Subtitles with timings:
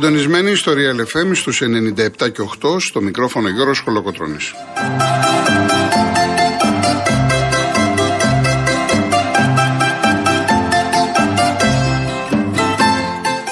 [0.00, 4.54] Είστε συντονισμένοι στο Real FM στους 97 και 8 στο μικρόφωνο Γιώργος Χολοκοτρώνης.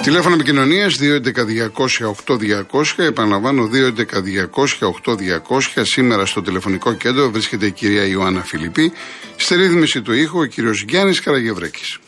[0.03, 2.95] Τηλέφωνο επικοινωνίας 211-200-8200.
[2.97, 5.83] Επαναλαμβάνω 211-200-8200.
[5.83, 8.93] Σήμερα στο τηλεφωνικό κέντρο βρίσκεται η κυρία Ιωάννα Φιλιππή.
[9.37, 11.99] Στη ρύθμιση του ήχου ο κύριος Γιάννης Καραγευρέκης.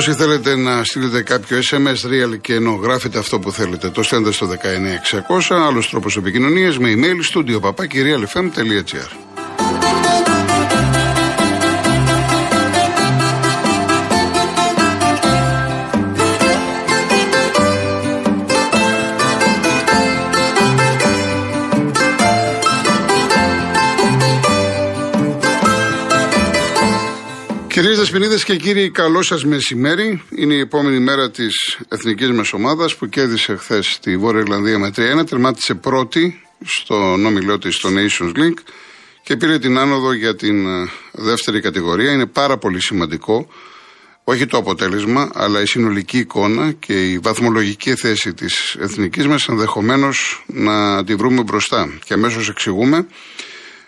[0.00, 4.32] Όσοι θέλετε να στείλετε κάποιο SMS real και ενώ γράφετε αυτό που θέλετε, το στέλνετε
[4.32, 5.54] στο 19600.
[5.54, 9.49] Άλλος τρόπος επικοινωνίας με email studio papakirialfm.gr.
[27.80, 30.22] Κυρίες Δεσποινίδες και κύριοι, καλό σας μεσημέρι.
[30.30, 34.92] Είναι η επόμενη μέρα της εθνικής μας ομάδας που κέρδισε χθες τη Βόρεια Ιρλανδία με
[34.96, 35.26] 3-1.
[35.26, 38.58] Τερμάτισε πρώτη στο όμιλό της στο Nations League
[39.22, 42.12] και πήρε την άνοδο για την ε, δεύτερη κατηγορία.
[42.12, 43.48] Είναι πάρα πολύ σημαντικό
[44.24, 50.44] όχι το αποτέλεσμα, αλλά η συνολική εικόνα και η βαθμολογική θέση της εθνικής μας ενδεχομένως
[50.46, 51.92] να τη βρούμε μπροστά.
[52.04, 53.06] Και αμέσως εξηγούμε.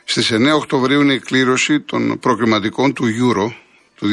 [0.04, 3.60] Στις 9 Οκτωβρίου είναι η κλήρωση των προκριματικών του Euro
[4.02, 4.08] του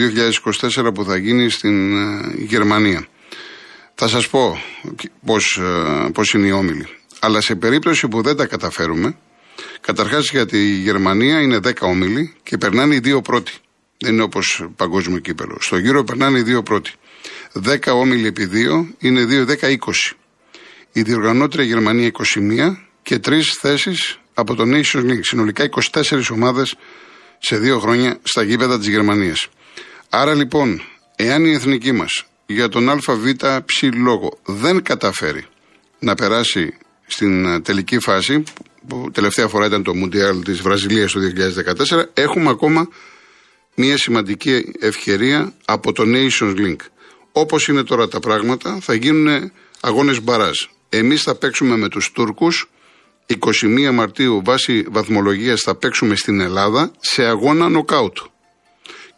[0.87, 3.07] 2024 που θα γίνει στην ε, Γερμανία.
[3.95, 4.61] Θα σας πω
[5.25, 6.87] πώς, ε, πώς είναι οι όμιλοι.
[7.19, 9.17] Αλλά σε περίπτωση που δεν τα καταφέρουμε,
[9.81, 13.51] καταρχάς για τη Γερμανία είναι 10 όμιλοι και περνάνε οι δύο πρώτοι.
[13.97, 15.57] Δεν είναι όπως παγκόσμιο κύπελο.
[15.59, 16.91] Στο γύρο περνάνε οι δύο πρώτοι.
[17.63, 20.15] 10 όμιλοι επί 2 είναι 2, 10, 20.
[20.91, 25.21] Η διοργανώτρια Γερμανία 21 και 3 θέσεις από το Nations League.
[25.21, 26.75] Συνολικά 24 ομάδες
[27.39, 29.49] σε δύο χρόνια στα γήπεδα της Γερμανίας.
[30.09, 30.81] Άρα λοιπόν,
[31.15, 33.01] εάν η εθνική μας για τον ΑΒ
[33.65, 35.45] ψη λόγο δεν καταφέρει
[35.99, 36.77] να περάσει
[37.07, 38.43] στην ε, τελική φάση,
[38.87, 41.19] που τελευταία φορά ήταν το Μουντιάλ της Βραζιλίας το
[41.89, 42.87] 2014, έχουμε ακόμα
[43.75, 46.75] μια σημαντική ευκαιρία από το Nations Link.
[47.31, 50.57] Όπως είναι τώρα τα πράγματα, θα γίνουν αγώνες μπαράζ.
[50.89, 52.69] Εμείς θα παίξουμε με τους Τούρκους,
[53.25, 58.17] 21 Μαρτίου βάσει βαθμολογίας θα παίξουμε στην Ελλάδα σε αγώνα νοκάουτ.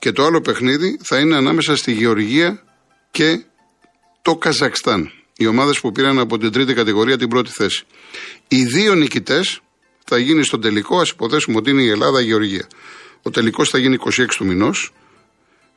[0.02, 2.64] Και το άλλο παιχνίδι θα είναι ανάμεσα στη Γεωργία
[3.12, 3.44] και
[4.22, 5.12] το Καζακστάν.
[5.38, 7.84] Οι ομάδες που πήραν από την τρίτη κατηγορία την πρώτη θέση.
[8.48, 9.62] Οι δύο νικητές
[10.06, 12.68] θα γίνει στον τελικό, ας υποθέσουμε ότι είναι η Ελλάδα-Γεωργία.
[13.22, 14.94] Ο τελικός θα γίνει 26 του μηνός,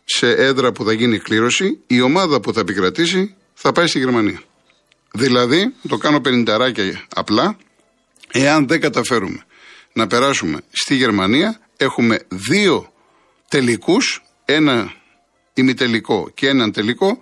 [0.05, 4.41] σε έδρα που θα γίνει κλήρωση, η ομάδα που θα επικρατήσει θα πάει στη Γερμανία.
[5.13, 7.57] Δηλαδή, το κάνω πενινταράκια απλά,
[8.31, 9.45] εάν δεν καταφέρουμε
[9.93, 12.93] να περάσουμε στη Γερμανία, έχουμε δύο
[13.55, 14.93] τελικούς, ένα
[15.55, 17.19] ημιτελικό και έναν τελικό,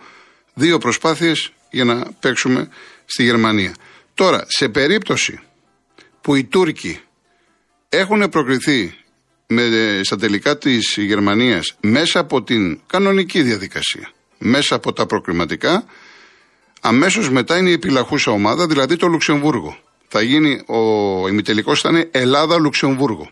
[0.54, 2.68] δύο προσπάθειες για να παίξουμε
[3.04, 3.74] στη Γερμανία.
[4.14, 5.40] Τώρα, σε περίπτωση
[6.20, 7.00] που οι Τούρκοι
[7.88, 8.94] έχουν προκριθεί
[9.46, 15.84] με, στα τελικά της Γερμανίας μέσα από την κανονική διαδικασία, μέσα από τα προκριματικά,
[16.80, 19.78] αμέσως μετά είναι η επιλαχούσα ομάδα, δηλαδή το Λουξεμβούργο.
[20.08, 23.30] Θα γίνει ο ημιτελικός θα είναι Ελλάδα-Λουξεμβούργο.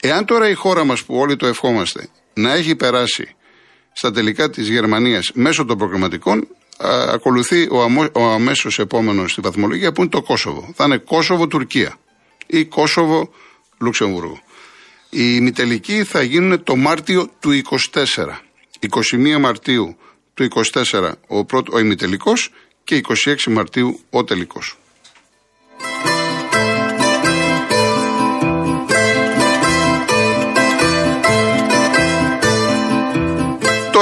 [0.00, 3.34] Εάν τώρα η χώρα μας που όλοι το ευχόμαστε να έχει περάσει
[3.92, 6.48] στα τελικά της Γερμανίας μέσω των προγραμματικών
[7.08, 10.72] ακολουθεί ο, αμο, ο αμέσως επόμενος στη βαθμολογία που είναι το Κόσοβο.
[10.74, 11.96] Θα είναι Κόσοβο-Τουρκία
[12.46, 14.40] ή Κόσοβο-Λουξεμβούργο.
[15.10, 17.60] Οι ημιτελικοί θα γίνουν το Μάρτιο του
[17.94, 18.40] 24.
[19.12, 19.96] 21 Μαρτίου
[20.34, 20.48] του
[20.90, 22.50] 24 ο, πρώτο, ο ημιτελικός
[22.84, 24.78] και 26 Μαρτίου ο τελικός.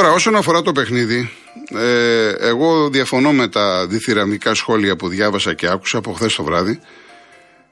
[0.02, 1.30] Τώρα, όσον αφορά το παιχνίδι,
[1.74, 6.80] ε, εγώ διαφωνώ με τα διθυραμικά σχόλια που διάβασα και άκουσα από χθες το βράδυ.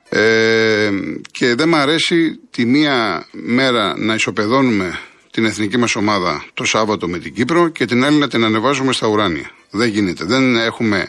[0.08, 0.90] Ε,
[1.30, 4.98] και δεν μ' αρέσει τη μία μέρα να ισοπεδώνουμε
[5.30, 8.92] την εθνική μας ομάδα το Σάββατο με την Κύπρο και την άλλη να την ανεβάζουμε
[8.92, 9.50] στα ουράνια.
[9.70, 10.24] Δεν γίνεται.
[10.24, 11.08] Δεν έχουμε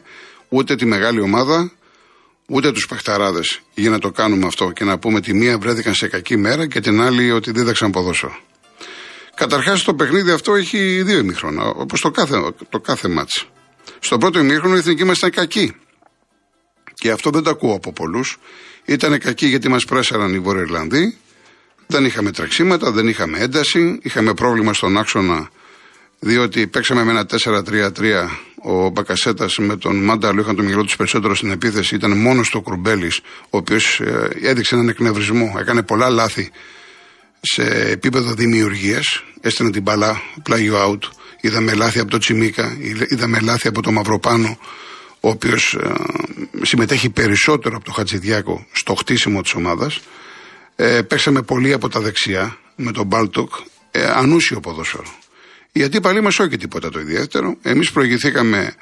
[0.50, 1.72] ούτε τη μεγάλη ομάδα,
[2.48, 6.08] ούτε τους παιχταράδες για να το κάνουμε αυτό και να πούμε τη μία βρέθηκαν σε
[6.08, 8.38] κακή μέρα και την άλλη ότι δίδαξαν ποδόσφαιρο.
[9.42, 13.48] Καταρχάς το παιχνίδι αυτό έχει δύο ημίχρονα, όπως το κάθε, το κάθε μάτς.
[14.00, 15.76] Στο πρώτο ημίχρονο η εθνική μας ήταν κακή.
[16.94, 18.40] Και αυτό δεν το ακούω από πολλούς.
[18.86, 21.18] Ήταν κακή γιατί μας πρέσαραν οι Βορειοϊρλανδοί.
[21.88, 24.00] Δεν είχαμε τρεξίματα, δεν είχαμε ένταση.
[24.02, 25.50] Είχαμε πρόβλημα στον άξονα,
[26.20, 28.30] διότι παίξαμε με ένα 4-3-3
[28.62, 31.96] Ο Μπακασέτας με τον Μάνταλο είχαν το μυαλό τους περισσότερο στην επίθεση.
[31.96, 33.12] Ήταν μόνος στο Κρουμπέλη,
[33.50, 35.56] ο οποίος ε, έδειξε έναν εκνευρισμό.
[35.60, 36.52] Έκανε πολλά λάθη
[37.42, 39.24] σε επίπεδο δημιουργίας.
[39.42, 41.10] Έστειλε την μπαλά, πλάγιο out.
[41.42, 42.78] Είδαμε λάθη από το Τσιμίκα,
[43.10, 44.58] είδαμε λάθη από το Μαυροπάνο,
[45.20, 45.94] ο οποίος ε,
[46.62, 50.00] συμμετέχει περισσότερο από το Χατζηδιάκο στο χτίσιμο της ομάδας.
[50.76, 53.54] Ε, παίξαμε πολύ από τα δεξιά με τον Μπάλτοκ.
[53.92, 55.14] Ε, ανούσιο ποδόσφαιρο.
[55.72, 57.58] Οι αντίπαλοι μας όχι τίποτα το ιδιαίτερο.
[57.62, 58.74] Εμείς προηγηθήκαμε,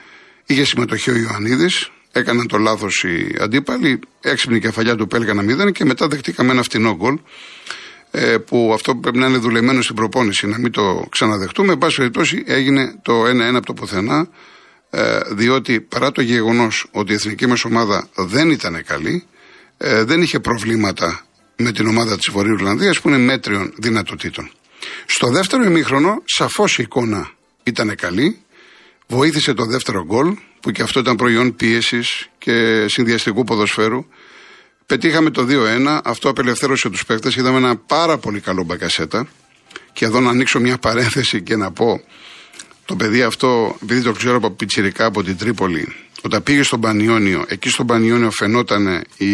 [0.46, 5.86] είχε συμμετοχή ο Ιωαννίδης, έκαναν το λάθος οι αντίπαλοι, έξυπνη κεφαλιά του πέλγανα μηδέν και
[5.86, 7.20] μετά δεχτήκαμε ένα φτηνό γκολ.
[8.12, 11.72] Ε, που αυτό πρέπει να είναι δουλεμένο στην προπόνηση, να μην το ξαναδεχτούμε.
[11.72, 14.30] Εν πάση περιπτώσει, έγινε το 1-1 από το πουθενά,
[14.90, 19.24] ε, διότι παρά το γεγονός ότι η εθνική μας ομάδα δεν ήταν καλή,
[19.78, 21.26] ε, δεν είχε προβλήματα
[21.56, 24.52] με την ομάδα της Βορείου Ιρλανδίας που είναι μέτριων δυνατοτήτων.
[25.06, 27.30] Στο δεύτερο ημίχρονο, σαφώς η εικόνα
[27.64, 28.42] ήταν καλή.
[29.08, 34.06] Βοήθησε το δεύτερο γκολ, που και αυτό ήταν προϊόν πίεσης και συνδυαστικού ποδοσφαίρου.
[34.90, 37.36] Πετύχαμε το 2-1, αυτό απελευθέρωσε τους παίκτες.
[37.36, 39.28] Είδαμε ένα πάρα πολύ καλό μπακασέτα.
[39.94, 42.02] Και εδώ να ανοίξω μια παρένθεση και να πω,
[42.86, 47.46] το παιδί αυτό, επειδή το ξέρω από πιτσιρικά από την Τρίπολη, όταν πήγε στον Πανιόνιο,
[47.48, 49.34] εκεί στον Πανιόνιο φαινόταν οι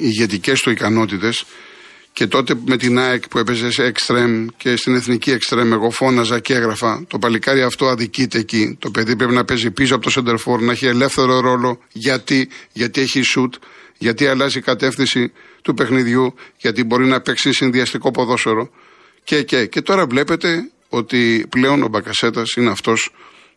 [0.00, 1.44] ηγετικές του ικανότητες
[2.12, 6.38] και τότε με την ΑΕΚ που έπαιζε σε εξτρέμ και στην εθνική εξτρέμ, εγώ φώναζα
[6.38, 7.04] και έγραφα.
[7.08, 8.76] Το παλικάρι αυτό αδικείται εκεί.
[8.78, 11.78] Το παιδί πρέπει να παίζει πίσω από το σεντερφόρ, να έχει ελεύθερο ρόλο.
[11.92, 13.54] Γιατί, γιατί έχει σουτ,
[14.02, 15.32] γιατί αλλάζει η κατεύθυνση
[15.62, 18.70] του παιχνιδιού, γιατί μπορεί να παίξει συνδυαστικό ποδόσφαιρο.
[19.24, 23.10] Και, και, και τώρα βλέπετε ότι πλέον ο Μπακασέτας είναι αυτός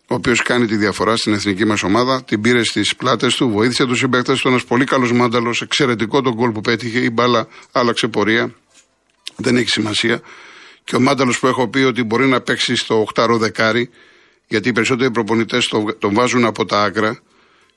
[0.08, 2.24] ο οποίος κάνει τη διαφορά στην εθνική μας ομάδα.
[2.24, 4.48] Την πήρε στις πλάτες του, βοήθησε τους συμπαίκτες του.
[4.48, 7.00] Ένας πολύ καλός μάνταλος, εξαιρετικό τον γκολ που πέτυχε.
[7.00, 8.54] Η μπάλα άλλαξε πορεία.
[9.36, 10.22] Δεν έχει σημασία.
[10.84, 13.90] Και ο μάνταλος που έχω πει ότι μπορεί να παίξει στο 8 δεκάρι,
[14.48, 15.68] γιατί οι περισσότεροι προπονητές
[16.00, 17.20] τον βάζουν από τα άκρα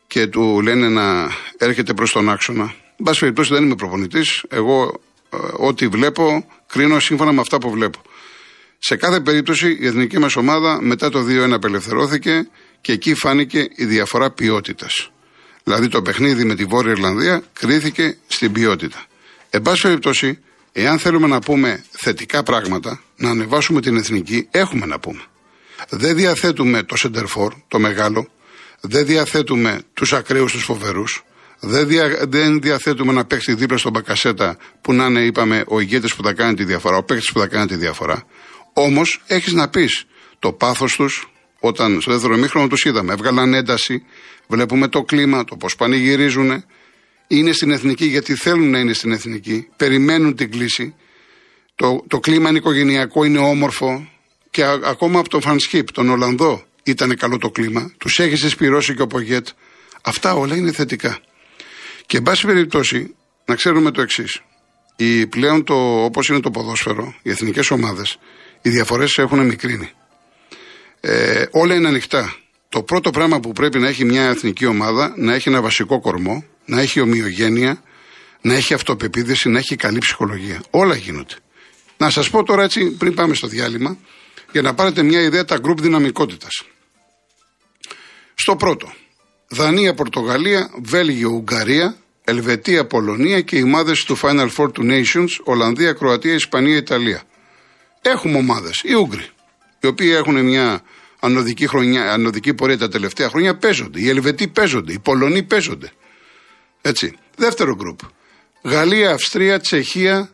[0.08, 2.74] και του λένε να έρχεται προς τον άξονα.
[2.96, 4.44] Εν πάση περιπτώσει δεν είμαι προπονητής.
[4.48, 5.00] Εγώ
[5.32, 7.98] ε, ό,τι βλέπω κρίνω σύμφωνα με αυτά που βλέπω.
[8.78, 12.48] Σε κάθε περίπτωση η εθνική μας ομάδα μετά το 2-1 απελευθερώθηκε
[12.80, 15.10] και εκεί φάνηκε η διαφορά ποιότητας.
[15.64, 19.04] Δηλαδή το παιχνίδι με τη Βόρεια Ιρλανδία κρίθηκε στην ποιότητα.
[19.50, 20.38] Εν πάση περιπτώσει,
[20.72, 25.22] εάν θέλουμε να πούμε θετικά πράγματα, να ανεβάσουμε την εθνική, έχουμε να πούμε.
[25.88, 28.28] Δεν διαθέτουμε το σεντερφόρ, το μεγάλο,
[28.80, 31.22] δεν διαθέτουμε τους ακραίους τους φοβερούς,
[31.60, 36.14] δεν, δια, δεν διαθέτουμε να παίξει δίπλα στον Μπακασέτα που να είναι, είπαμε, ο ηγέτης
[36.14, 38.24] που θα κάνει τη διαφορά, ο παίκτης που θα κάνει τη διαφορά.
[38.72, 40.04] Όμως έχεις να πεις
[40.38, 41.30] το πάθος τους,
[41.60, 44.04] όταν στο δεύτερο μήχρονο τους είδαμε, έβγαλαν ένταση,
[44.46, 46.64] βλέπουμε το κλίμα, το πώς πανηγυρίζουν.
[47.26, 50.94] Είναι στην εθνική γιατί θέλουν να είναι στην εθνική, περιμένουν την κλίση.
[51.74, 54.08] Το, το κλίμα είναι οικογενειακό, είναι όμορφο
[54.50, 57.92] και ακόμα από τον Φανσκίπ, τον Ολλανδό, ήταν καλό το κλίμα.
[57.98, 59.48] Τους έχεις συσπηρώσει και ο Πογέτ.
[60.02, 61.18] Αυτά όλα είναι θετικά.
[62.06, 63.14] Και εν πάση περιπτώσει,
[63.44, 64.42] να ξέρουμε το εξής.
[65.28, 68.18] Πλέον το, όπως είναι το ποδόσφαιρο, οι εθνικές ομάδες,
[68.62, 69.90] οι διαφορές έχουν μικρύνει.
[71.00, 72.36] Ε, όλα είναι ανοιχτά.
[72.68, 76.44] Το πρώτο πράγμα που πρέπει να έχει μια εθνική ομάδα να έχει ένα βασικό κορμό,
[76.64, 77.82] να έχει ομοιογένεια,
[78.40, 80.62] να έχει αυτοπεποίθηση, να έχει καλή ψυχολογία.
[80.70, 81.34] Όλα γίνονται.
[81.96, 83.98] Να σας πω τώρα έτσι, πριν πάμε στο διάλειμμα,
[84.52, 86.64] για να πάρετε μια ιδέα τα γκρουπ δυναμικότητας.
[88.40, 88.92] Στο πρώτο,
[89.48, 95.92] Δανία, Πορτογαλία, Βέλγιο, Ουγγαρία, Ελβετία, Πολωνία και οι ομάδες του Final Four του Nations, Ολλανδία,
[95.92, 97.22] Κροατία, Ισπανία, Ιταλία.
[98.02, 99.28] Έχουμε ομάδες, οι Ούγγροι,
[99.80, 100.82] οι οποίοι έχουν μια
[101.20, 104.00] ανωδική, χρονιά, ανωδική πορεία τα τελευταία χρόνια, παίζονται.
[104.00, 105.90] Οι Ελβετοί παίζονται, οι Πολωνοί παίζονται.
[106.80, 107.16] Έτσι.
[107.36, 107.98] Δεύτερο γκρουπ.
[108.62, 110.30] Γαλλία, Αυστρία, Τσεχία,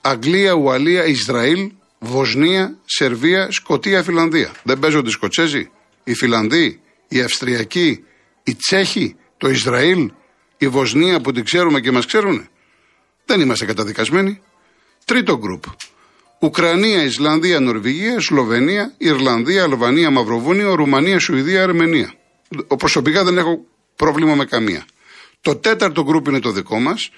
[0.00, 4.52] Αγγλία, Ουαλία, Ισραήλ, Βοσνία, Σερβία, Σκοτία, Φιλανδία.
[4.62, 5.70] Δεν παίζονται οι Σκοτσέζοι,
[6.04, 6.80] οι Φιλανδοί,
[7.12, 8.04] οι Αυστριακοί,
[8.42, 10.10] οι Τσέχοι, το Ισραήλ,
[10.58, 12.48] η Βοσνία που την ξέρουμε και μας ξέρουν.
[13.24, 14.40] Δεν είμαστε καταδικασμένοι.
[15.04, 15.64] Τρίτο γκρουπ.
[16.40, 22.14] Ουκρανία, Ισλανδία, Νορβηγία, Σλοβενία, Ιρλανδία, Αλβανία, Μαυροβούνιο, Ρουμανία, Σουηδία, Αρμενία.
[22.78, 23.64] Προσωπικά δεν έχω
[23.96, 24.84] πρόβλημα με καμία.
[25.40, 27.10] Το τέταρτο γκρουπ είναι το δικό μας.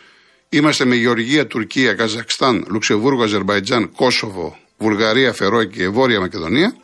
[0.48, 6.76] Είμαστε με Γεωργία, Τουρκία, Καζακστάν, Λουξεμβούργο, Αζερβαϊτζάν, Κόσοβο, Βουλγαρία, Φερόη και Βόρεια Μακεδονία.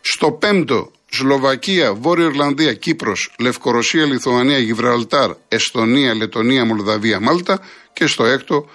[0.00, 7.60] Στο πέμπτο, Σλοβακία, Βόρεια Ιρλανδία, Κύπρος, Λευκορωσία, Λιθουανία, Γιβραλτάρ, Εστονία, Λετωνία, Μολδαβία, Μάλτα.
[7.92, 8.68] Και στο έκτο,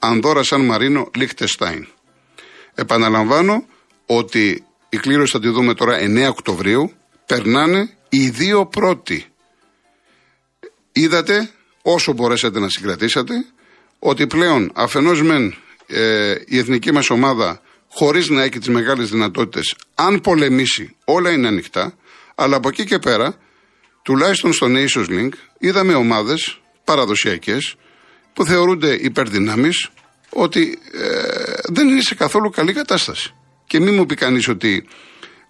[0.00, 1.86] Ανδόρα, Σαν Μαρίνο, Λίχτεστάιν.
[2.74, 3.64] Επαναλαμβάνω
[4.06, 6.92] ότι η κλήρωση θα τη δούμε τώρα 9 Οκτωβρίου.
[7.26, 9.26] Περνάνε οι δύο πρώτοι.
[10.92, 11.50] Είδατε
[11.82, 13.34] όσο μπορέσατε να συγκρατήσατε
[13.98, 15.54] ότι πλέον αφενός μεν
[15.86, 21.46] ε, η εθνική μας ομάδα χωρίς να έχει τις μεγάλες δυνατότητες αν πολεμήσει όλα είναι
[21.46, 21.94] ανοιχτά
[22.34, 23.34] αλλά από εκεί και πέρα
[24.02, 27.74] τουλάχιστον στο Nations Link είδαμε ομάδες παραδοσιακές
[28.32, 29.90] που θεωρούνται υπερδυνάμεις
[30.30, 33.34] ότι ε, δεν είναι σε καθόλου καλή κατάσταση.
[33.66, 34.88] Και μην μου πει κανείς ότι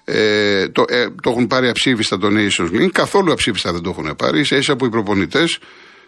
[0.04, 2.90] ε, το, ε, το έχουν πάρει αψήφιστα το Nations League.
[2.92, 4.44] Καθόλου αψήφιστα δεν το έχουν πάρει.
[4.44, 5.58] Σε ίσα που οι προπονητές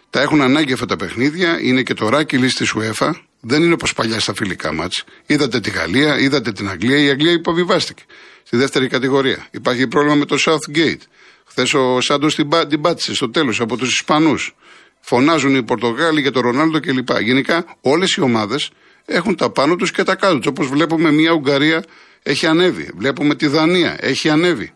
[0.09, 1.59] τα έχουν ανάγκη αυτά τα παιχνίδια.
[1.61, 3.11] Είναι και το ράκι λίστη UEFA.
[3.45, 5.03] Δεν είναι όπως παλιά στα φιλικά μάτς.
[5.25, 6.97] Είδατε τη Γαλλία, είδατε την Αγγλία.
[6.97, 8.03] Η Αγγλία υποβιβάστηκε
[8.43, 9.47] στη δεύτερη κατηγορία.
[9.51, 11.01] Υπάρχει πρόβλημα με το Southgate.
[11.45, 14.55] Χθες ο Σάντος την, την πάτησε στο τέλος από τους Ισπανούς.
[14.99, 17.19] Φωνάζουν οι Πορτογάλοι για τον Ρονάλντο κλπ.
[17.21, 18.71] Γενικά όλες οι ομάδες
[19.05, 20.47] έχουν τα πάνω τους και τα κάτω τους.
[20.47, 21.83] Όπως βλέπουμε μια Ουγγαρία
[22.23, 22.91] έχει ανέβει.
[22.95, 24.73] Βλέπουμε τη Δανία έχει ανέβει.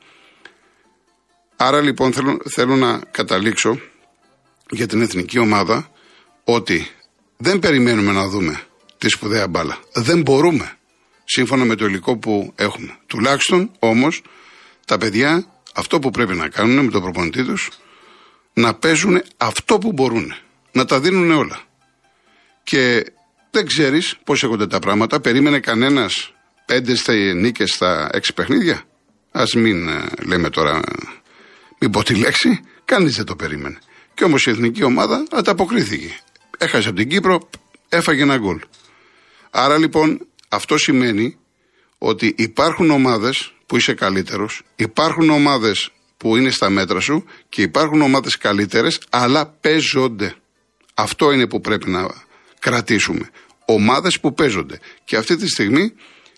[1.56, 3.80] Άρα λοιπόν θέλω, θέλω να καταλήξω
[4.70, 5.92] για την εθνική ομάδα
[6.44, 6.88] ότι
[7.38, 8.62] δεν περιμένουμε να δούμε
[8.98, 9.80] τη σπουδαία μπάλα.
[9.94, 10.78] Δεν μπορούμε
[11.26, 12.98] σύμφωνα με το υλικό που έχουμε.
[13.08, 14.22] Τουλάχιστον όμως
[14.86, 17.70] τα παιδιά αυτό που πρέπει να κάνουν με τον προπονητή τους
[18.54, 20.34] να παίζουν αυτό που μπορούν.
[20.72, 21.62] Να τα δίνουν όλα.
[22.64, 23.06] Και
[23.52, 25.20] δεν ξέρεις πώς έχονται τα πράγματα.
[25.20, 26.34] Περίμενε κανένας
[26.66, 28.84] πέντες στα νίκες στα έξι παιχνίδια;
[29.32, 30.82] Α μην ε, λέμε τώρα,
[31.80, 33.80] μην πω τη λέξη, κανείς δεν το περίμενε.
[34.14, 36.20] Και όμως η εθνική ομάδα ανταποκρίθηκε.
[36.58, 37.50] Έχασε από την Κύπρο,
[37.90, 38.60] έφαγε ένα γκολ.
[39.50, 41.38] Άρα λοιπόν αυτό σημαίνει
[41.98, 48.02] ότι υπάρχουν ομάδες που είσαι καλύτερος, υπάρχουν ομάδες που είναι στα μέτρα σου και υπάρχουν
[48.02, 50.36] ομάδες καλύτερες, αλλά παίζονται.
[50.94, 52.08] Αυτό είναι που πρέπει να
[52.60, 53.30] κρατήσουμε.
[53.66, 54.80] Ομάδες που παίζονται.
[55.04, 55.94] Και αυτή τη στιγμή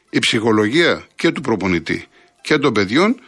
[0.10, 2.06] η ψυχολογία και του προπονητή
[2.42, 3.20] και των παιδιών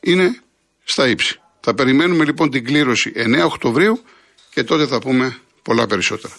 [0.00, 0.40] είναι
[0.84, 1.40] στα ύψη.
[1.60, 4.02] Θα περιμένουμε λοιπόν την κλήρωση 9 Οκτωβρίου
[4.50, 5.38] και τότε θα πούμε
[5.70, 6.34] πολλά περισσότερα.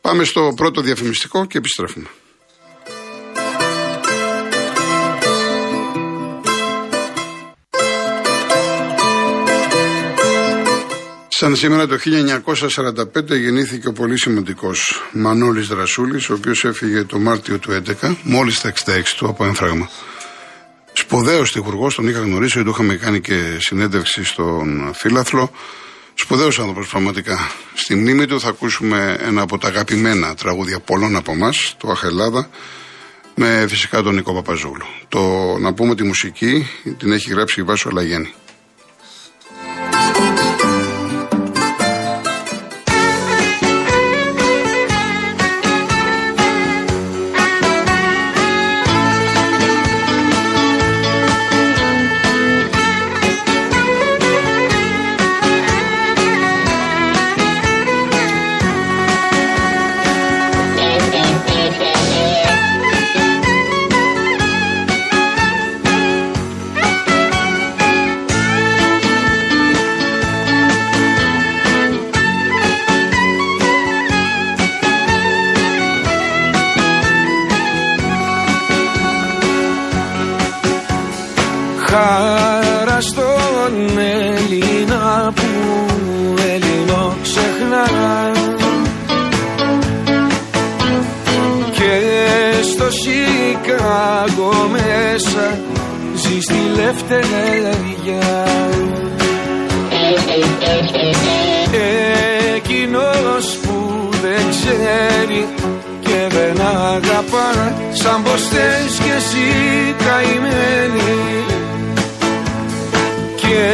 [0.00, 2.06] Πάμε στο πρώτο διαφημιστικό και επιστρέφουμε.
[11.28, 17.58] Σαν σήμερα το 1945 γεννήθηκε ο πολύ σημαντικός Μανώλης Δρασούλης, ο οποίος έφυγε το Μάρτιο
[17.58, 19.90] του 2011, μόλις τα 66 του από έμφραγμα.
[20.92, 25.50] Σπουδαίος τυχουργός, τον είχα γνωρίσει, του είχαμε κάνει και συνέντευξη στον Φίλαθλο.
[26.18, 27.50] Σπουδαίος άνθρωπος, πραγματικά.
[27.74, 32.48] Στη μνήμη του θα ακούσουμε ένα από τα αγαπημένα τραγούδια πολλών από εμάς, το Αχελάδα,
[33.34, 34.84] με φυσικά τον Νικό Παπαζούλου.
[35.08, 35.20] Το
[35.58, 36.66] να πούμε τη μουσική
[36.98, 38.34] την έχει γράψει η Βάσο Λαγέννη.
[96.76, 98.46] Ζει στη λευτεριά
[102.56, 105.48] Εκείνος που δεν ξέρει
[106.00, 111.44] και δεν αγαπά σαν πως θες κι εσύ καημένη.
[113.36, 113.68] Και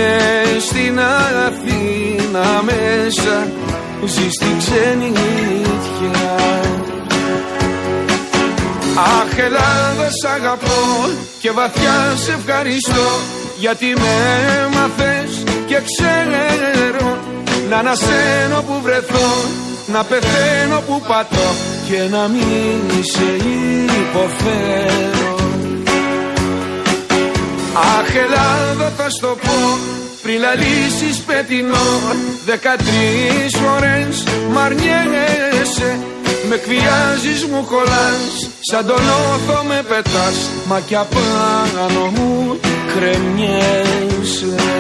[0.61, 1.01] στην
[1.47, 3.47] Αθήνα μέσα
[4.05, 6.37] ζεις στην ξενιτιά
[8.97, 13.09] Αχ Ελλάδα σ' αγαπώ και βαθιά σε ευχαριστώ
[13.59, 14.13] γιατί με
[14.65, 17.19] έμαθες και ξέρω
[17.69, 19.31] να ανασένω που βρεθώ
[19.87, 21.49] να πεθαίνω που πατώ
[21.89, 23.47] και να μην σε
[24.01, 25.37] υποφέρω.
[27.75, 29.79] Αχ Ελλάδα θα στο πω
[30.23, 32.01] πριν λαλήσεις πετεινό
[32.45, 36.12] Δεκατρεις φορές μ' αρνιέσαι
[36.49, 42.61] Με κβιάζεις μου κολλάς Σαν τον όθο με πετάς Μα κι απάνω μου
[42.95, 44.72] κρεμιέσαι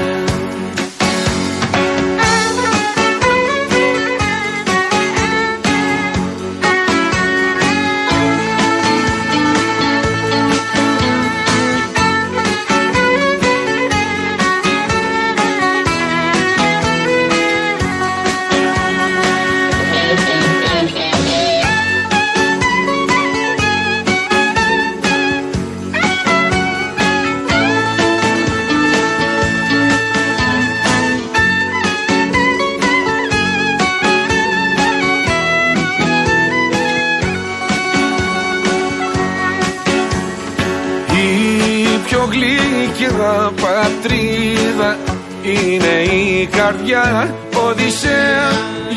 [43.60, 44.96] πατρίδα
[45.42, 47.34] είναι η καρδιά
[47.68, 48.50] Οδυσσέα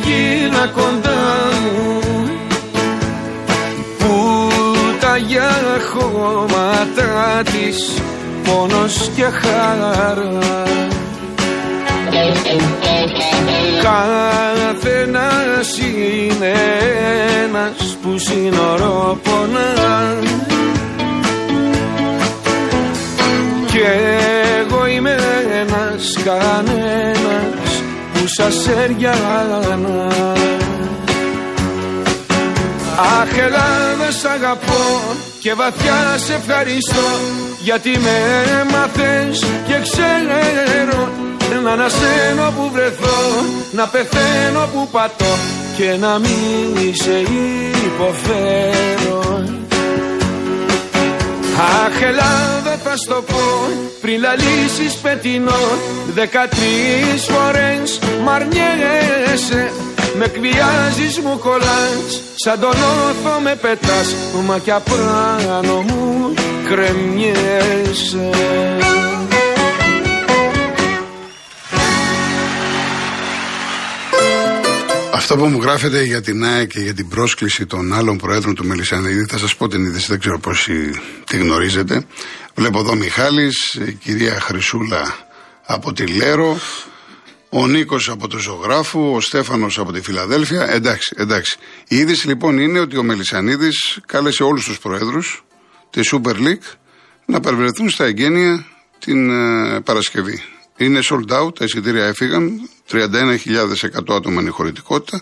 [0.03, 2.01] γίνα κοντά μου.
[3.97, 4.49] Που
[4.99, 5.51] τα για
[5.93, 8.01] χώματα της
[8.43, 10.23] πόνος και χαρά
[14.61, 16.53] Καθένας είναι
[17.43, 20.24] ένας που σύνορο πονάς
[24.59, 25.15] εγώ είμαι
[25.61, 30.07] ένας κανένας που σας έριανα.
[32.97, 35.01] Αχ Ελλάδα σ' αγαπώ
[35.39, 37.07] και βαθιά σε ευχαριστώ
[37.63, 38.17] γιατί με
[38.61, 41.09] έμαθες και ξέρω
[41.63, 45.35] να ανασένω που βρεθώ Να πεθαίνω που πατώ
[45.77, 47.19] Και να μην σε
[47.85, 49.43] υποφέρω.
[51.85, 52.64] Αχ Ελλάδα
[52.95, 53.43] θα στο πω.
[54.01, 55.63] Πριν λαλήσεις πετεινό
[56.13, 59.71] Δεκατρεις φορές μ' αρνιέσαι
[60.17, 64.15] με κβιάζεις μου κολλάς Σαν τον όθο με πετάς.
[64.45, 66.33] Μα κι απάνω μου
[66.69, 68.29] κρεμιέσαι
[75.15, 78.65] Αυτό που μου γράφετε για την ΑΕΚ και για την πρόσκληση των άλλων προέδρων του
[78.65, 82.05] Μελισανίδη, θα σας πω την είδηση, δεν ξέρω πόσοι τη γνωρίζετε.
[82.55, 85.29] Βλέπω εδώ Μιχάλης, η κυρία Χρυσούλα
[85.65, 86.59] από τη Λέρο,
[87.49, 90.69] ο Νίκος από το Ζωγράφου, ο Στέφανος από τη Φιλαδέλφια.
[90.69, 91.57] Εντάξει, εντάξει.
[91.87, 95.43] Η είδηση λοιπόν είναι ότι ο Μελισανίδης κάλεσε όλους τους προέδρους
[95.89, 96.75] της Super League
[97.25, 98.65] να παρευρεθούν στα εγγένεια
[98.99, 100.43] την ε, Παρασκευή.
[100.77, 105.21] Είναι sold out, τα εισιτήρια έφυγαν, 31.100 άτομα είναι η χωρητικότητα.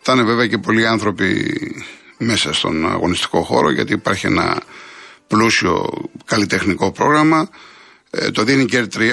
[0.00, 1.54] Θα είναι βέβαια και πολλοί άνθρωποι
[2.18, 4.62] μέσα στον αγωνιστικό χώρο, γιατί υπάρχει ένα
[5.26, 5.88] πλούσιο
[6.24, 7.48] καλλιτεχνικό πρόγραμμα.
[8.10, 9.12] Ε, το δίνει και 3.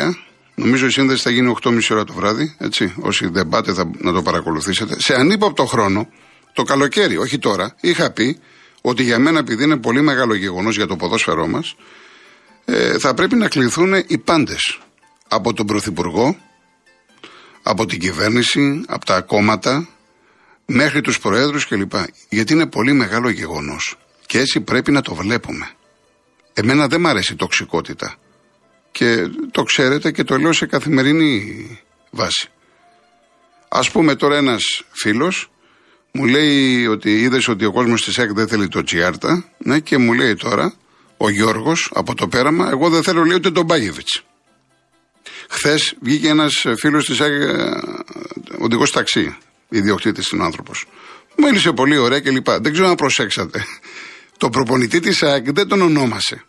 [0.55, 2.55] Νομίζω η σύνδεση θα γίνει 8.30 ώρα το βράδυ.
[2.57, 2.93] Έτσι.
[2.99, 4.95] Όσοι δεν πάτε θα να το παρακολουθήσετε.
[4.99, 6.07] Σε ανύποπτο χρόνο,
[6.53, 8.39] το καλοκαίρι, όχι τώρα, είχα πει
[8.81, 11.75] ότι για μένα, επειδή είναι πολύ μεγάλο γεγονός για το ποδόσφαιρό μας,
[12.65, 14.79] ε, θα πρέπει να κληθούν οι πάντες
[15.27, 16.37] από τον Πρωθυπουργό,
[17.69, 19.87] από την κυβέρνηση, από τα κόμματα,
[20.65, 21.93] μέχρι τους προέδρους κλπ.
[22.29, 23.97] Γιατί είναι πολύ μεγάλο γεγονός.
[24.25, 25.69] Και έτσι πρέπει να το βλέπουμε.
[26.53, 28.15] Εμένα δεν μ' αρέσει η τοξικότητα.
[28.91, 31.67] Και το ξέρετε και το λέω σε καθημερινή
[32.11, 32.49] βάση.
[33.69, 35.51] Ας πούμε τώρα ένας φίλος
[36.11, 39.97] μου λέει ότι είδες ότι ο κόσμος της ΕΚ δεν θέλει το Τσιάρτα ναι, και
[39.97, 40.73] μου λέει τώρα
[41.17, 44.23] ο Γιώργος από το πέραμα εγώ δεν θέλω λέει ούτε τον Μπάγεβιτς.
[45.49, 47.29] Χθες βγήκε ένας φίλος της ΑΕ,
[48.57, 49.37] οδηγός ταξί,
[49.69, 50.85] ιδιοκτήτης είναι άνθρωπος.
[51.37, 52.49] Μίλησε πολύ ωραία κλπ.
[52.49, 53.65] Δεν ξέρω αν προσέξατε.
[54.37, 56.43] Το προπονητή της ΑΕΚ δεν τον ονόμασε.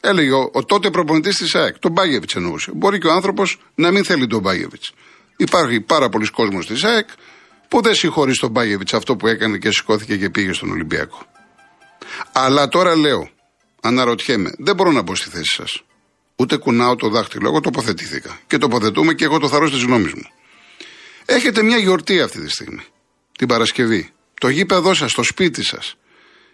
[0.00, 2.70] Έλεγε ο, ο τότε προπονητής της ΑΕΚ, τον Μπάγεβιτς εννοούσε.
[2.74, 4.92] Μπορεί και ο άνθρωπος να μην θέλει τον Μπάγεβιτς.
[5.36, 7.08] Υπάρχει πάρα πολλοί κόσμος της ΑΕΚ
[7.68, 11.26] που δεν συγχωρεί τον Μπάγεβιτς αυτό που έκανε και σηκώθηκε και πήγε στον Ολυμπιακό.
[12.32, 13.30] Αλλά τώρα λέω,
[13.80, 15.82] αναρωτιέμαι, δεν μπορώ να μπω στη θέση σας.
[16.42, 17.48] Ούτε κουνάω το δάχτυλο.
[17.48, 18.38] Εγώ τοποθετήθηκα.
[18.46, 20.28] Και τοποθετούμε και εγώ το θαρώ τη γνώμη μου.
[21.24, 22.82] Έχετε μια γιορτή αυτή τη στιγμή.
[23.38, 24.10] Την Παρασκευή.
[24.40, 25.96] Το γήπεδό σας, το σπίτι σας.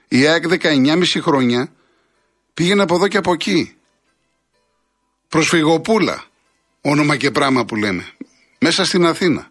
[0.09, 1.73] Η ΑΕΚ 19,5 χρόνια
[2.55, 3.77] πήγαινε από εδώ και από εκεί.
[5.29, 6.25] Προσφυγοπούλα.
[6.81, 8.09] Όνομα και πράγμα που λέμε.
[8.59, 9.51] Μέσα στην Αθήνα.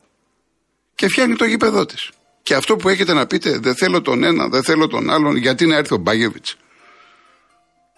[0.95, 2.09] Και φτιάχνει το γήπεδό της.
[2.43, 5.65] Και αυτό που έχετε να πείτε, δεν θέλω τον ένα, δεν θέλω τον άλλον, γιατί
[5.65, 6.57] να έρθει ο Μπάγεβιτς.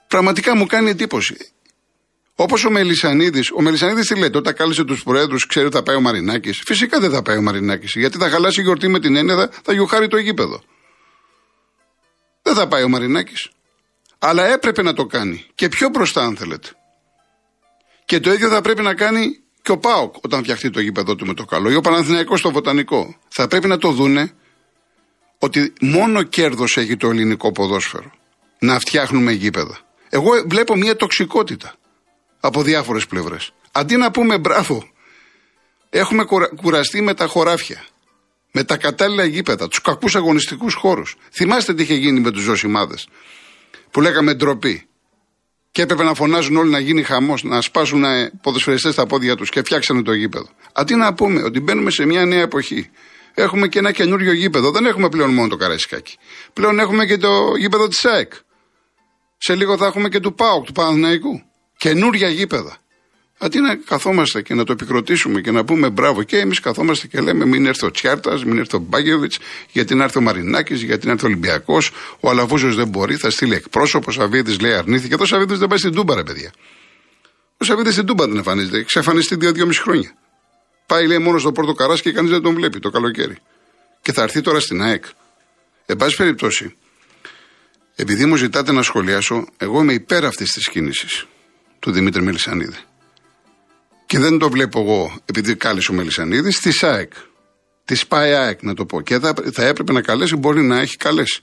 [0.08, 1.38] Πραγματικά μου κάνει εντύπωση.
[2.42, 5.96] Όπως ο Μελισανίδης, ο Μελισανίδης τι λέει, όταν κάλεσε τους προέδρου, ξέρει ότι θα πάει
[5.96, 6.62] ο Μαρινάκης.
[6.66, 9.50] Φυσικά δεν θα πάει ο Μαρινάκης, γιατί θα χαλάσει η γιορτή με την έννοια, θα,
[9.64, 10.64] θα γιουχάρει το γήπεδο.
[12.42, 13.50] Δεν θα πάει ο Μαρινάκης.
[14.20, 15.46] Αλλά έπρεπε να το κάνει.
[15.56, 16.70] Και πιο μπροστά, αν θέλετε.
[18.06, 21.26] Και το ίδιο θα πρέπει να κάνει και ο Πάοκ όταν φτιαχτεί το γήπεδο του
[21.26, 21.70] με το καλό.
[21.70, 23.16] Ή ο Παναθηναϊκός στο Βοτανικό.
[23.28, 24.32] Θα πρέπει να το δούνε
[25.40, 28.12] ότι μόνο κέρδος έχει το ελληνικό ποδόσφαιρο.
[28.60, 29.80] Να φτιάχνουμε γήπεδα.
[30.10, 31.79] Εγώ βλέπω μια τοξικότητα
[32.40, 33.52] από διάφορες πλευρές.
[33.72, 34.90] Αντί να πούμε μπράβο,
[35.90, 36.24] έχουμε
[36.56, 37.86] κουραστεί με τα χωράφια,
[38.52, 41.16] με τα κατάλληλα γήπεδα, τους κακούς αγωνιστικούς χώρους.
[41.32, 43.08] Θυμάστε τι είχε γίνει με τους Ζωσιμάδες,
[43.92, 44.84] που λέγαμε ντροπή.
[45.72, 48.04] Και έπρεπε να φωνάζουν όλοι να γίνει χαμός, να σπάσουν
[48.42, 50.50] ποδοσφαιριστές στα πόδια τους και φτιάξανε το γήπεδο.
[50.74, 52.90] Αντί να πούμε ότι μπαίνουμε σε μια νέα εποχή.
[53.34, 54.72] Έχουμε και ένα καινούριο γήπεδο.
[54.72, 56.18] Δεν έχουμε πλέον μόνο το Καραϊσκάκι.
[56.54, 58.34] Πλέον έχουμε και το γήπεδο της ΑΕΚ.
[59.38, 61.49] Σε λίγο θα έχουμε και του ΠΑΟΚ, του Παναθηναϊκού
[61.80, 62.78] καινούρια γήπεδα.
[63.38, 67.20] Αντί να καθόμαστε και να το επικροτήσουμε και να πούμε μπράβο, και εμείς καθόμαστε και
[67.20, 69.38] λέμε μην έρθει ο Τσιάρτας, μην έρθει ο Μπάγκεβιτς,
[69.72, 73.30] γιατί να έρθει ο Μαρινάκης, γιατί να έρθει ο Ολυμπιακός, ο Αλαβούζο δεν μπορεί, θα
[73.30, 75.14] στείλει εκπρόσωπο, ο Σαββίδης λέει αρνήθηκε.
[75.14, 76.52] Εδώ ο Σαββίδης δεν πάει στην Τούμπα, ρε παιδιά.
[77.58, 78.84] Ο Σαββίδης στην Τούμπα δεν εμφανίζεται.
[78.84, 80.14] Ξεφανιστεί δύο-δυόμιση χρόνια.
[80.86, 83.38] Πάει λέει μόνος στο Πόρτο Καράς και κανείς δεν τον βλέπει το καλοκαίρι.
[84.02, 85.04] Και θα έρθει τώρα στην ΑΕΚ.
[85.86, 86.76] Εν πάση περιπτώσει,
[87.96, 91.26] επειδή μου ζητάτε να σχολιάσω, εγώ είμαι υπέρ αυτής της κίνησης
[91.80, 92.78] του Δημήτρη Μελισανίδη.
[94.06, 97.12] Και δεν το βλέπω εγώ επειδή κάλεσε ο Μελισανίδης, τη ΑΕΚ.
[97.86, 99.02] Τη ΠΑΕ ΑΕΚ να το πω.
[99.02, 101.42] Και θα, θα έπρεπε να καλέσει, μπορεί να έχει καλέσει.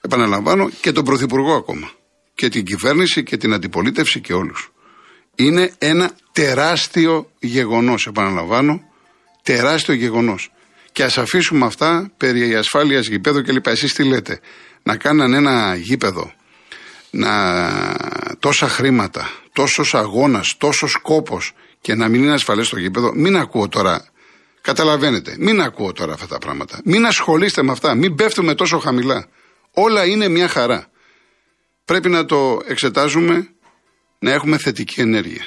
[0.00, 1.90] Επαναλαμβάνω και τον Πρωθυπουργό ακόμα.
[2.34, 4.72] Και την κυβέρνηση και την αντιπολίτευση και όλους.
[5.34, 8.80] Είναι ένα τεράστιο γεγονός, επαναλαμβάνω.
[9.42, 10.52] Τεράστιο γεγονός.
[10.92, 13.66] Και ας αφήσουμε αυτά περί ασφάλειας γηπέδου κλπ.
[13.66, 14.40] Εσείς τι λέτε;
[14.82, 16.32] Να κάναν ένα γήπεδο
[17.10, 17.30] να
[18.44, 21.40] τόσα χρήματα, τόσος αγώνας, τόσος κόπο
[21.80, 24.04] και να μην είναι ασφαλές το γήπεδο, μην ακούω τώρα.
[24.60, 26.80] Καταλαβαίνετε, μην ακούω τώρα αυτά τα πράγματα.
[26.84, 29.26] Μην ασχολείστε με αυτά, μην πέφτουμε τόσο χαμηλά.
[29.70, 30.86] Όλα είναι μια χαρά.
[31.84, 33.48] Πρέπει να το εξετάζουμε,
[34.18, 35.46] να έχουμε θετική ενέργεια.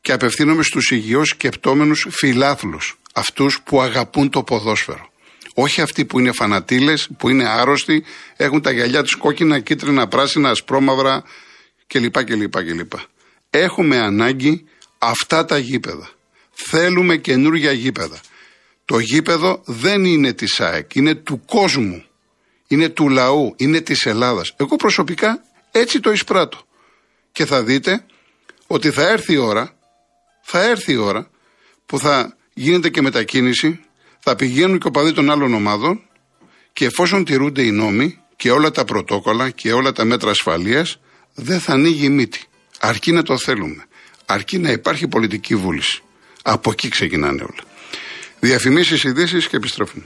[0.00, 5.08] Και απευθύνομαι στους υγιώς σκεπτόμενους φιλάθλους, αυτούς που αγαπούν το ποδόσφαιρο.
[5.54, 8.04] Όχι αυτοί που είναι φανατήλες, που είναι άρρωστοι,
[8.36, 11.24] έχουν τα γυαλιά τους κόκκινα, κίτρινα, πράσινα, ασπρόμαυρα
[11.86, 12.24] κλπ.
[12.24, 12.92] κλπ, κλπ.
[13.50, 14.64] Έχουμε ανάγκη
[14.98, 16.10] αυτά τα γήπεδα.
[16.52, 18.20] Θέλουμε καινούργια γήπεδα.
[18.84, 22.04] Το γήπεδο δεν είναι της ΑΕΚ, είναι του κόσμου.
[22.68, 24.54] Είναι του λαού, είναι της Ελλάδας.
[24.56, 26.58] Εγώ προσωπικά έτσι το εισπράττω.
[27.32, 28.06] Και θα δείτε
[28.66, 29.76] ότι θα έρθει η ώρα,
[30.42, 31.30] θα έρθει η ώρα
[31.86, 33.80] που θα γίνεται και μετακίνηση
[34.18, 36.02] θα πηγαίνουν και οπαδοί των άλλων ομάδων
[36.72, 41.00] και εφόσον τηρούνται οι νόμοι και όλα τα πρωτόκολλα και όλα τα μέτρα ασφαλείας
[41.36, 42.40] δεν θα ανοίγει η μύτη.
[42.80, 43.86] Αρκεί να το θέλουμε.
[44.26, 46.02] Αρκεί να υπάρχει πολιτική βούληση.
[46.42, 47.64] Από εκεί ξεκινάνε όλα.
[48.40, 50.04] Διαφημίσεις, ειδήσεις και επιστρέφουμε.